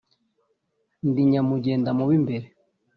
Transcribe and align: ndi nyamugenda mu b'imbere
ndi 1.09 1.21
nyamugenda 1.31 1.89
mu 1.97 2.03
b'imbere 2.09 2.45